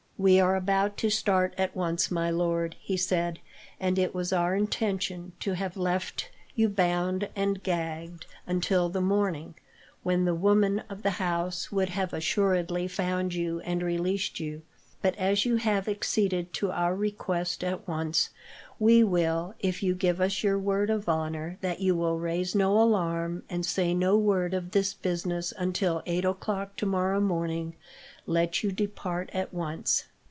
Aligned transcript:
"We 0.23 0.39
are 0.39 0.55
about 0.55 0.97
to 0.97 1.09
start 1.09 1.55
at 1.57 1.75
once, 1.75 2.11
my 2.11 2.29
lord," 2.29 2.75
he 2.79 2.95
said, 2.95 3.39
"and 3.79 3.97
it 3.97 4.13
was 4.13 4.31
our 4.31 4.55
intention 4.55 5.31
to 5.39 5.53
have 5.53 5.75
left 5.75 6.29
you 6.53 6.69
bound 6.69 7.27
and 7.35 7.63
gagged, 7.63 8.27
until 8.45 8.87
the 8.89 9.01
morning, 9.01 9.55
when 10.03 10.25
the 10.25 10.35
woman 10.35 10.83
of 10.91 11.01
the 11.01 11.09
house 11.17 11.71
would 11.71 11.89
have 11.89 12.13
assuredly 12.13 12.87
found 12.87 13.33
you 13.33 13.61
and 13.61 13.81
released 13.81 14.39
you. 14.39 14.61
But, 15.01 15.15
as 15.15 15.43
you 15.45 15.55
have 15.55 15.87
acceded 15.87 16.53
to 16.53 16.69
our 16.71 16.95
request 16.95 17.63
at 17.63 17.87
once, 17.87 18.29
we 18.77 19.03
will, 19.03 19.55
if 19.57 19.81
you 19.81 19.95
give 19.95 20.21
us 20.21 20.43
your 20.43 20.59
word 20.59 20.91
of 20.91 21.09
honour 21.09 21.57
that 21.61 21.79
you 21.79 21.95
will 21.95 22.19
raise 22.19 22.53
no 22.53 22.79
alarm, 22.79 23.41
and 23.49 23.65
say 23.65 23.95
no 23.95 24.15
word 24.15 24.53
of 24.53 24.69
this 24.69 24.93
business 24.93 25.51
until 25.57 26.03
eight 26.05 26.25
o'clock 26.25 26.75
tomorrow 26.75 27.19
morning, 27.19 27.75
let 28.27 28.61
you 28.61 28.71
depart 28.71 29.31
at 29.33 29.51
once." 29.51 30.03